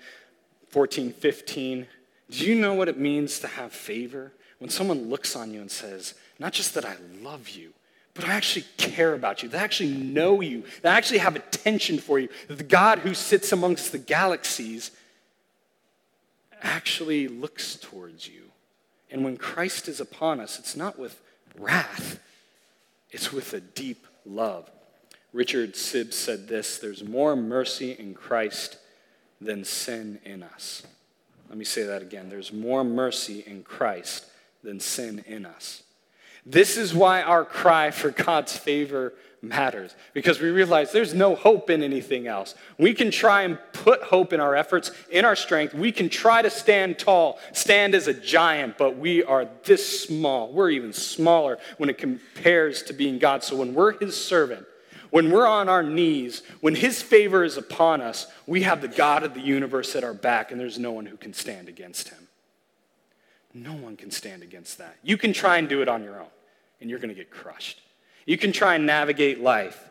[0.70, 1.88] 14, 15,
[2.34, 4.32] do you know what it means to have favor?
[4.58, 7.74] When someone looks on you and says, not just that I love you,
[8.16, 12.20] but I actually care about you, they actually know you, they actually have attention for
[12.20, 14.92] you, that the God who sits amongst the galaxies
[16.62, 18.44] actually looks towards you.
[19.12, 21.22] And when Christ is upon us, it's not with
[21.58, 22.20] wrath,
[23.12, 24.72] it's with a deep love.
[25.34, 28.78] Richard Sibbes said this there's more mercy in Christ
[29.40, 30.84] than sin in us.
[31.54, 32.30] Let me say that again.
[32.30, 34.26] There's more mercy in Christ
[34.64, 35.84] than sin in us.
[36.48, 41.70] This is why our cry for God's favor matters, because we realize there's no hope
[41.70, 42.56] in anything else.
[42.80, 45.76] We can try and put hope in our efforts, in our strength.
[45.76, 50.52] We can try to stand tall, stand as a giant, but we are this small.
[50.52, 53.44] We're even smaller when it compares to being God.
[53.44, 54.66] So when we're His servant,
[55.14, 59.22] when we're on our knees, when His favor is upon us, we have the God
[59.22, 62.28] of the universe at our back, and there's no one who can stand against Him.
[63.54, 64.96] No one can stand against that.
[65.04, 66.32] You can try and do it on your own,
[66.82, 67.80] and you're going to get crushed.
[68.26, 69.88] You can try and navigate life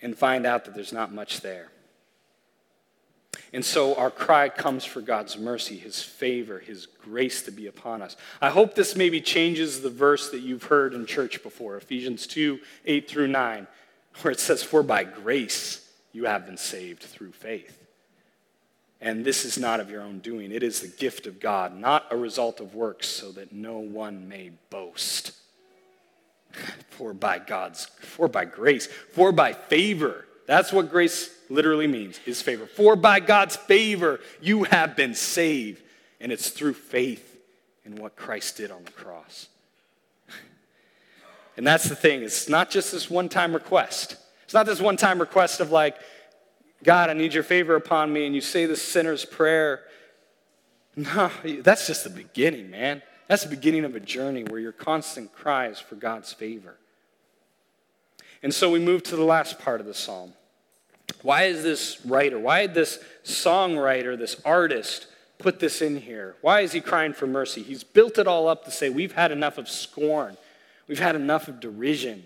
[0.00, 1.70] and find out that there's not much there.
[3.52, 8.00] And so our cry comes for God's mercy, His favor, His grace to be upon
[8.00, 8.16] us.
[8.40, 12.58] I hope this maybe changes the verse that you've heard in church before Ephesians 2
[12.86, 13.66] 8 through 9
[14.22, 17.78] where it says, For by grace you have been saved through faith.
[19.00, 22.06] And this is not of your own doing, it is the gift of God, not
[22.10, 25.32] a result of works, so that no one may boast.
[26.90, 30.24] For by God's, for by grace, for by favor.
[30.46, 32.66] That's what grace literally means, is favor.
[32.66, 35.82] For by God's favor you have been saved.
[36.20, 37.36] And it's through faith
[37.84, 39.48] in what Christ did on the cross.
[41.56, 44.16] And that's the thing, it's not just this one time request.
[44.44, 45.96] It's not this one time request of like,
[46.82, 49.80] God, I need your favor upon me, and you say the sinner's prayer.
[50.96, 51.28] No,
[51.60, 53.02] that's just the beginning, man.
[53.26, 56.76] That's the beginning of a journey where your constant cries for God's favor.
[58.44, 60.34] And so we move to the last part of the psalm.
[61.22, 65.06] Why is this writer, why did this songwriter, this artist,
[65.38, 66.36] put this in here?
[66.42, 67.62] Why is he crying for mercy?
[67.62, 70.36] He's built it all up to say, We've had enough of scorn.
[70.86, 72.24] We've had enough of derision.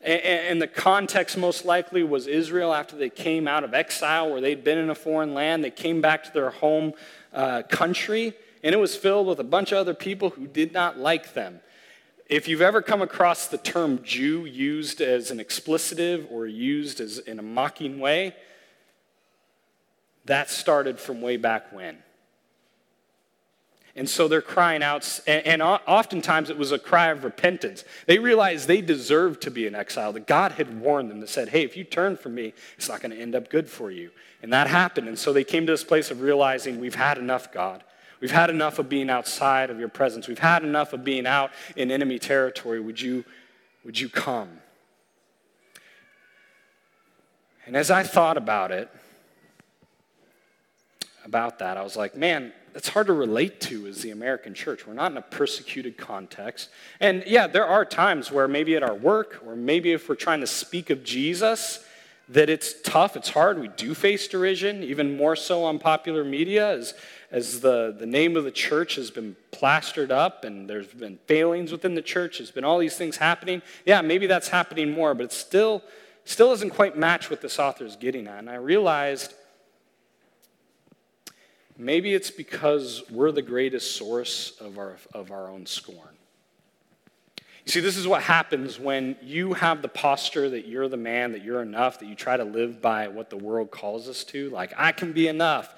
[0.00, 4.62] And the context most likely was Israel after they came out of exile, where they'd
[4.62, 5.64] been in a foreign land.
[5.64, 6.92] They came back to their home
[7.32, 10.98] uh, country, and it was filled with a bunch of other people who did not
[10.98, 11.60] like them.
[12.28, 17.18] If you've ever come across the term Jew used as an explicitive or used as
[17.18, 18.34] in a mocking way,
[20.26, 21.98] that started from way back when.
[23.96, 27.84] And so they're crying out, and, oftentimes it was a cry of repentance.
[28.06, 31.50] They realized they deserved to be in exile, that God had warned them, that said,
[31.50, 34.10] hey, if you turn from me, it's not going to end up good for you.
[34.42, 35.06] And that happened.
[35.06, 37.84] And so they came to this place of realizing, we've had enough, God.
[38.20, 40.26] We've had enough of being outside of your presence.
[40.26, 42.80] We've had enough of being out in enemy territory.
[42.80, 43.24] Would you,
[43.84, 44.58] would you come?
[47.64, 48.90] And as I thought about it,
[51.24, 54.84] about that, I was like, man, that's hard to relate to as the American church.
[54.84, 56.70] We're not in a persecuted context.
[57.00, 60.40] And yeah, there are times where maybe at our work, or maybe if we're trying
[60.40, 61.84] to speak of Jesus,
[62.28, 63.60] that it's tough, it's hard.
[63.60, 66.94] We do face derision, even more so on popular media as,
[67.30, 71.70] as the, the name of the church has been plastered up and there's been failings
[71.70, 73.62] within the church, there's been all these things happening.
[73.86, 75.80] Yeah, maybe that's happening more, but it still,
[76.24, 78.40] still doesn't quite match what this author is getting at.
[78.40, 79.32] And I realized
[81.76, 86.16] Maybe it's because we're the greatest source of our, of our own scorn.
[87.64, 91.32] You see, this is what happens when you have the posture that you're the man,
[91.32, 94.50] that you're enough, that you try to live by what the world calls us to,
[94.50, 95.74] like, I can be enough.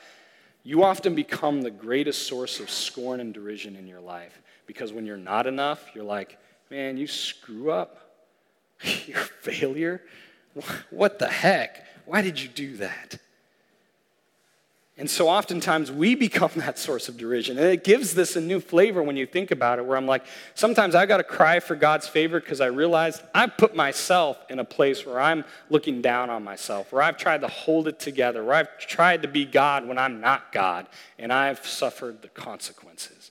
[0.64, 4.42] You often become the greatest source of scorn and derision in your life.
[4.66, 6.38] Because when you're not enough, you're like,
[6.70, 8.10] man, you screw up.
[9.06, 10.02] you're a failure.
[10.90, 11.86] What the heck?
[12.04, 13.18] Why did you do that?
[14.98, 17.58] And so oftentimes we become that source of derision.
[17.58, 20.24] And it gives this a new flavor when you think about it, where I'm like,
[20.54, 24.58] sometimes I've got to cry for God's favor because I realized I've put myself in
[24.58, 28.42] a place where I'm looking down on myself, where I've tried to hold it together,
[28.42, 30.86] where I've tried to be God when I'm not God,
[31.18, 33.30] and I've suffered the consequences.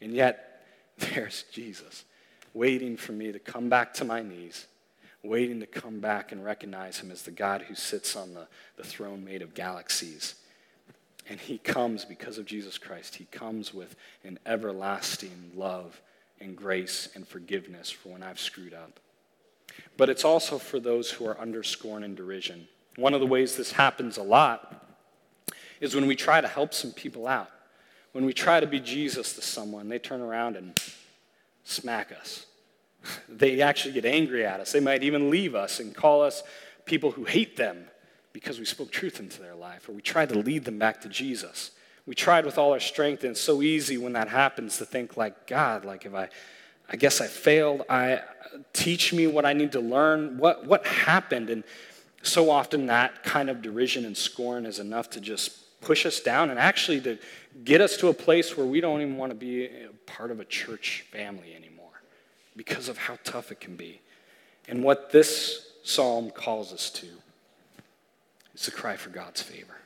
[0.00, 0.66] And yet,
[0.98, 2.04] there's Jesus
[2.52, 4.66] waiting for me to come back to my knees,
[5.24, 8.46] waiting to come back and recognize him as the God who sits on the,
[8.76, 10.36] the throne made of galaxies
[11.28, 13.16] and he comes because of Jesus Christ.
[13.16, 16.00] He comes with an everlasting love
[16.40, 19.00] and grace and forgiveness for when I've screwed up.
[19.96, 22.68] But it's also for those who are under scorn and derision.
[22.96, 24.94] One of the ways this happens a lot
[25.80, 27.50] is when we try to help some people out.
[28.12, 30.78] When we try to be Jesus to someone, they turn around and
[31.64, 32.46] smack us.
[33.28, 34.72] They actually get angry at us.
[34.72, 36.42] They might even leave us and call us
[36.86, 37.84] people who hate them
[38.34, 41.08] because we spoke truth into their life or we tried to lead them back to
[41.08, 41.70] Jesus.
[42.04, 45.16] We tried with all our strength, and it's so easy when that happens to think
[45.16, 46.28] like, God, like if I,
[46.90, 47.82] I guess I failed.
[47.88, 48.20] I
[48.74, 50.36] teach me what I need to learn.
[50.36, 51.48] What what happened?
[51.48, 51.64] And
[52.22, 56.50] so often that kind of derision and scorn is enough to just push us down
[56.50, 57.18] and actually to
[57.64, 59.70] get us to a place where we don't even want to be
[60.04, 62.02] part of a church family anymore
[62.56, 64.00] because of how tough it can be.
[64.68, 67.06] And what this psalm calls us to
[68.54, 69.76] is to cry for God's favor,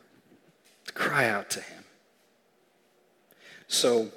[0.87, 1.85] to cry out to Him.
[3.67, 4.09] So,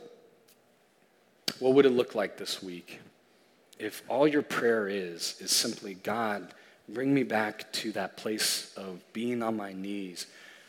[1.59, 2.99] what would it look like this week
[3.81, 6.53] if all your prayer is, is simply, God,
[6.87, 10.27] bring me back to that place of being on my knees,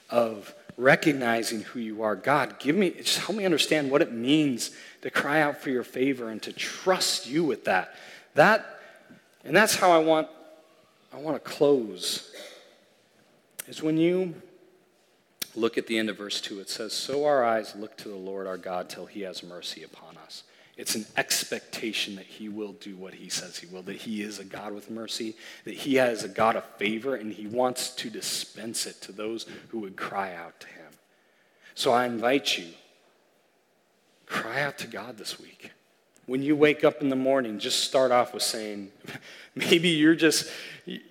[0.09, 2.17] of recognizing who you are.
[2.17, 4.71] God, give me, just help me understand what it means
[5.03, 7.95] to cry out for your favor and to trust you with that.
[8.35, 8.81] That,
[9.45, 10.29] and that's how I want,
[11.13, 12.35] I want to close
[13.69, 14.35] is when you
[15.55, 18.17] look at the end of verse 2, it says, So our eyes look to the
[18.17, 20.45] Lord our God till he has mercy upon us.
[20.77, 24.39] It's an expectation that he will do what he says he will, that he is
[24.39, 28.09] a God with mercy, that he has a God of favor, and he wants to
[28.09, 30.93] dispense it to those who would cry out to him.
[31.75, 32.69] So I invite you,
[34.27, 35.71] cry out to God this week.
[36.27, 38.91] When you wake up in the morning, just start off with saying,
[39.55, 40.51] maybe you're just,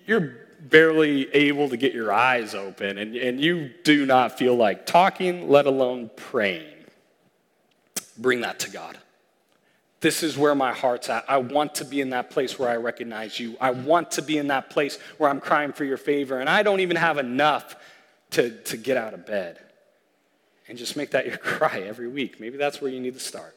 [0.06, 0.34] you're
[0.68, 5.48] barely able to get your eyes open and, and you do not feel like talking,
[5.48, 6.76] let alone praying,
[8.16, 8.98] bring that to God.
[10.00, 11.24] This is where my heart's at.
[11.28, 13.56] I want to be in that place where I recognize you.
[13.60, 16.64] I want to be in that place where I'm crying for your favor, and I
[16.64, 17.76] don't even have enough
[18.30, 19.60] to, to get out of bed.
[20.68, 22.40] And just make that your cry every week.
[22.40, 23.56] Maybe that's where you need to start.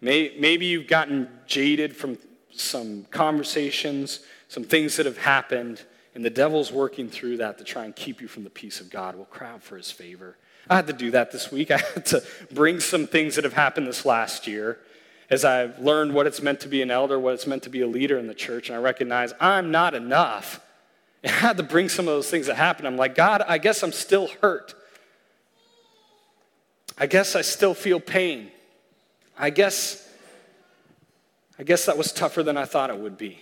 [0.00, 2.16] Maybe you've gotten jaded from
[2.52, 4.20] some conversations
[4.50, 5.80] some things that have happened,
[6.12, 8.90] and the devil's working through that to try and keep you from the peace of
[8.90, 9.14] God.
[9.14, 10.36] We'll cry out for his favor.
[10.68, 11.70] I had to do that this week.
[11.70, 14.80] I had to bring some things that have happened this last year
[15.30, 17.80] as I've learned what it's meant to be an elder, what it's meant to be
[17.82, 20.60] a leader in the church, and I recognize I'm not enough,
[21.22, 22.88] and I had to bring some of those things that happened.
[22.88, 24.74] I'm like, God, I guess I'm still hurt.
[26.98, 28.50] I guess I still feel pain.
[29.38, 30.12] I guess,
[31.56, 33.38] I guess that was tougher than I thought it would be.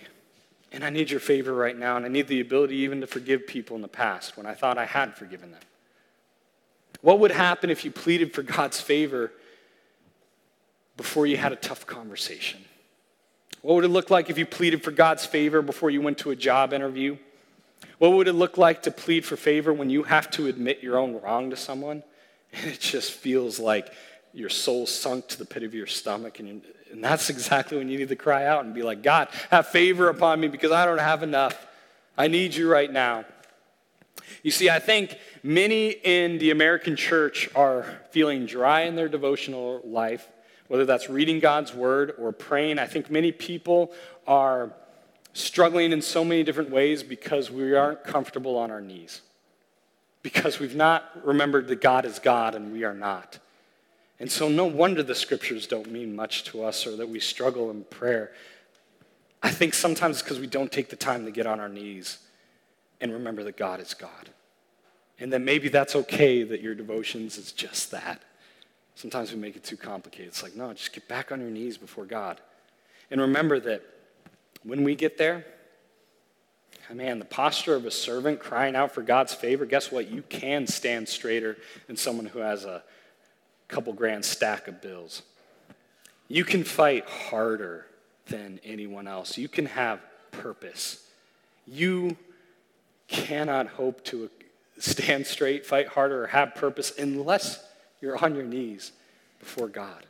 [0.71, 3.47] And I need your favor right now, and I need the ability even to forgive
[3.47, 5.61] people in the past when I thought I had forgiven them.
[7.01, 9.31] What would happen if you pleaded for God's favor
[10.97, 12.59] before you had a tough conversation?
[13.61, 16.31] What would it look like if you pleaded for God's favor before you went to
[16.31, 17.17] a job interview?
[17.97, 20.97] What would it look like to plead for favor when you have to admit your
[20.97, 22.03] own wrong to someone?
[22.53, 23.91] And it just feels like
[24.33, 26.39] your soul sunk to the pit of your stomach.
[26.39, 26.61] And,
[26.91, 30.09] and that's exactly when you need to cry out and be like, God, have favor
[30.09, 31.67] upon me because I don't have enough.
[32.17, 33.25] I need you right now.
[34.43, 39.81] You see, I think many in the American church are feeling dry in their devotional
[39.83, 40.27] life,
[40.67, 42.79] whether that's reading God's word or praying.
[42.79, 43.91] I think many people
[44.27, 44.71] are
[45.33, 49.21] struggling in so many different ways because we aren't comfortable on our knees,
[50.21, 53.39] because we've not remembered that God is God and we are not.
[54.19, 57.71] And so, no wonder the scriptures don't mean much to us or that we struggle
[57.71, 58.31] in prayer.
[59.41, 62.19] I think sometimes it's because we don't take the time to get on our knees
[62.99, 64.29] and remember that God is God.
[65.19, 68.21] And that maybe that's okay that your devotions is just that.
[68.95, 70.27] Sometimes we make it too complicated.
[70.27, 72.41] It's like, no, just get back on your knees before God.
[73.11, 73.81] And remember that
[74.63, 75.45] when we get there,
[76.89, 80.09] ah, man, the posture of a servant crying out for God's favor, guess what?
[80.09, 81.57] You can stand straighter
[81.87, 82.83] than someone who has a
[83.69, 85.21] couple grand stack of bills.
[86.27, 87.85] You can fight harder
[88.27, 89.37] than anyone else.
[89.37, 90.01] You can have
[90.31, 91.03] purpose.
[91.65, 92.17] You
[93.07, 94.29] cannot hope to
[94.77, 97.63] stand straight, fight harder, or have purpose unless
[98.01, 98.91] you're on your knees
[99.39, 100.05] before God.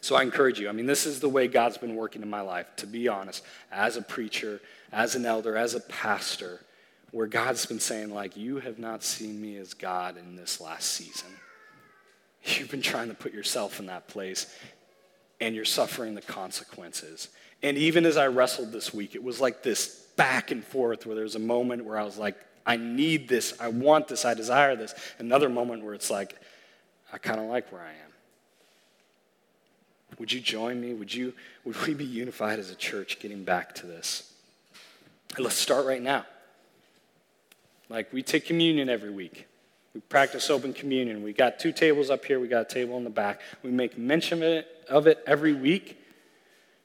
[0.00, 0.68] So I encourage you.
[0.68, 3.44] I mean, this is the way God's been working in my life, to be honest,
[3.70, 4.60] as a preacher,
[4.92, 6.60] as an elder, as a pastor,
[7.10, 10.90] where God's been saying, like, you have not seen me as God in this last
[10.90, 11.30] season.
[12.44, 14.54] You've been trying to put yourself in that place,
[15.40, 17.28] and you're suffering the consequences.
[17.62, 21.14] And even as I wrestled this week, it was like this back and forth where
[21.14, 22.36] there was a moment where I was like,
[22.66, 24.94] I need this, I want this, I desire this.
[25.18, 26.36] Another moment where it's like,
[27.12, 28.10] I kind of like where I am.
[30.18, 30.92] Would you join me?
[30.92, 31.32] Would, you,
[31.64, 34.32] would we be unified as a church getting back to this?
[35.38, 36.26] Let's start right now.
[37.88, 39.46] Like, we take communion every week.
[39.94, 41.22] We practice open communion.
[41.22, 43.40] We got two tables up here, we got a table in the back.
[43.62, 45.98] We make mention of it, every week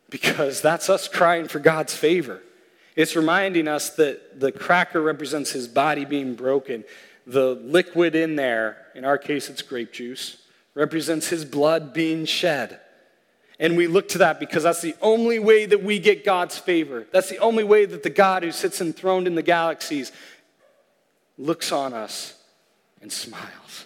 [0.09, 2.41] because that's us crying for God's favor.
[2.95, 6.83] It's reminding us that the cracker represents his body being broken.
[7.27, 10.37] The liquid in there, in our case it's grape juice,
[10.73, 12.79] represents his blood being shed.
[13.59, 17.05] And we look to that because that's the only way that we get God's favor.
[17.11, 20.11] That's the only way that the God who sits enthroned in the galaxies
[21.37, 22.35] looks on us
[23.01, 23.85] and smiles.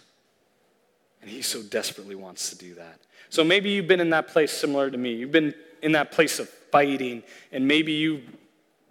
[1.21, 2.99] And he so desperately wants to do that.
[3.29, 5.13] So maybe you've been in that place similar to me.
[5.13, 8.21] You've been in that place of fighting, and maybe you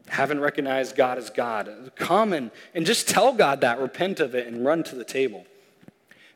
[0.09, 1.93] haven't recognized God as God.
[1.97, 5.45] Come and, and just tell God that, repent of it, and run to the table.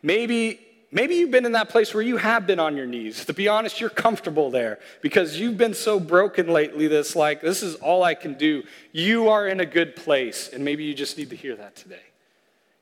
[0.03, 0.61] Maybe,
[0.91, 3.25] maybe you've been in that place where you have been on your knees.
[3.27, 7.63] To be honest, you're comfortable there because you've been so broken lately that's like, this
[7.63, 8.65] is all I can do.
[8.93, 12.03] You are in a good place, and maybe you just need to hear that today.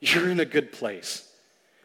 [0.01, 1.31] You're in a good place.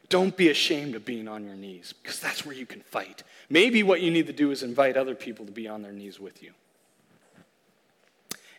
[0.09, 3.23] Don't be ashamed of being on your knees because that's where you can fight.
[3.49, 6.19] Maybe what you need to do is invite other people to be on their knees
[6.19, 6.51] with you.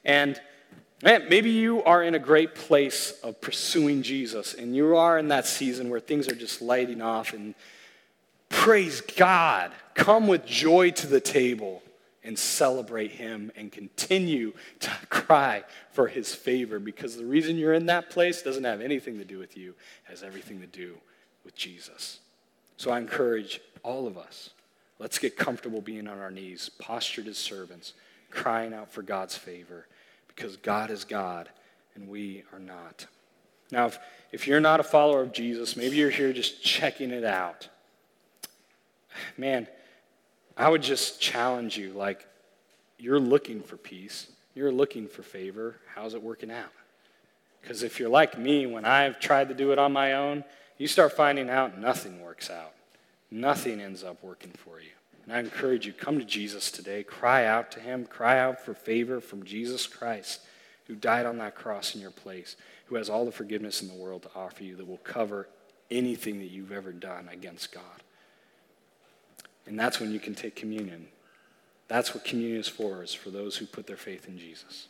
[0.04, 0.40] And
[1.02, 5.28] man, maybe you are in a great place of pursuing Jesus and you are in
[5.28, 7.54] that season where things are just lighting off and
[8.48, 9.72] praise God.
[9.94, 11.82] Come with joy to the table
[12.27, 15.62] and celebrate Him and continue to cry
[15.93, 19.39] for His favor because the reason you're in that place doesn't have anything to do
[19.39, 20.97] with you, it has everything to do
[21.45, 22.18] with Jesus.
[22.77, 24.51] So I encourage all of us
[24.99, 27.93] let's get comfortable being on our knees, postured as servants,
[28.31, 29.87] crying out for God's favor
[30.27, 31.49] because God is God
[31.95, 33.07] and we are not.
[33.70, 33.99] Now, if,
[34.33, 37.68] if you're not a follower of Jesus, maybe you're here just checking it out.
[39.37, 39.66] Man,
[40.57, 42.26] I would just challenge you like,
[42.98, 45.76] you're looking for peace, you're looking for favor.
[45.94, 46.72] How's it working out?
[47.61, 50.44] Because if you're like me, when I've tried to do it on my own,
[50.78, 52.72] you start finding out nothing works out.
[53.30, 54.90] Nothing ends up working for you.
[55.24, 57.02] And I encourage you, come to Jesus today.
[57.02, 58.07] Cry out to him.
[58.07, 60.40] Cry out for favor from Jesus Christ,
[60.86, 63.94] who died on that cross in your place, who has all the forgiveness in the
[63.94, 65.48] world to offer you that will cover
[65.90, 67.82] anything that you've ever done against God.
[69.67, 71.09] And that's when you can take communion
[71.89, 74.89] That's what communion is for, is for those who put their faith in Jesus.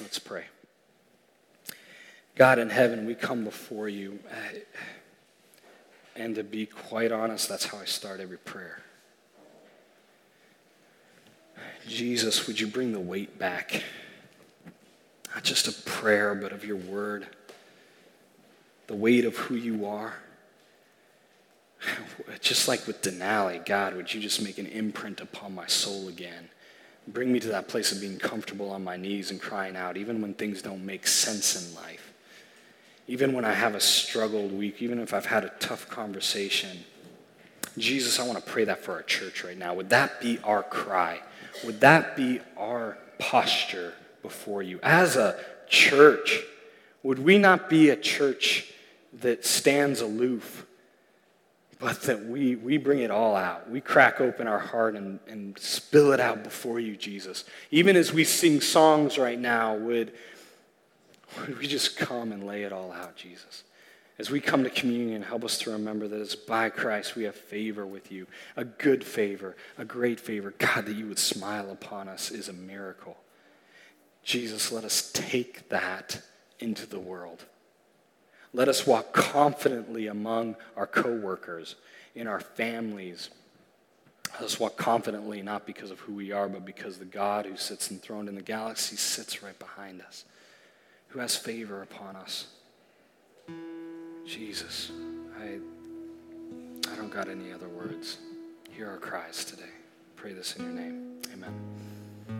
[0.00, 0.44] Let's pray.
[2.34, 4.18] God in heaven, we come before you.
[4.30, 4.58] Uh,
[6.14, 8.82] and to be quite honest, that's how I start every prayer.
[11.88, 13.82] Jesus, would you bring the weight back?
[15.34, 17.26] Not just of prayer, but of your word.
[18.86, 20.14] The weight of who you are.
[22.40, 26.48] Just like with Denali, God, would you just make an imprint upon my soul again?
[27.08, 30.20] Bring me to that place of being comfortable on my knees and crying out, even
[30.20, 32.12] when things don't make sense in life.
[33.06, 36.84] Even when I have a struggled week, even if I've had a tough conversation.
[37.78, 39.74] Jesus, I want to pray that for our church right now.
[39.74, 41.20] Would that be our cry?
[41.64, 44.80] Would that be our posture before you?
[44.82, 46.40] As a church,
[47.04, 48.72] would we not be a church
[49.20, 50.65] that stands aloof
[51.78, 53.70] but that we, we bring it all out.
[53.70, 57.44] We crack open our heart and, and spill it out before you, Jesus.
[57.70, 60.12] Even as we sing songs right now, would,
[61.40, 63.64] would we just come and lay it all out, Jesus?
[64.18, 67.36] As we come to communion, help us to remember that it's by Christ we have
[67.36, 70.54] favor with you, a good favor, a great favor.
[70.56, 73.18] God, that you would smile upon us is a miracle.
[74.22, 76.22] Jesus, let us take that
[76.58, 77.44] into the world.
[78.52, 81.76] Let us walk confidently among our coworkers,
[82.14, 83.30] in our families.
[84.34, 87.56] Let us walk confidently, not because of who we are, but because the God who
[87.56, 90.24] sits enthroned in the galaxy sits right behind us,
[91.08, 92.46] who has favor upon us.
[94.26, 94.90] Jesus,
[95.40, 95.58] I,
[96.92, 98.18] I don't got any other words.
[98.70, 99.62] Hear our cries today.
[100.16, 101.20] Pray this in your name.
[101.32, 101.85] Amen.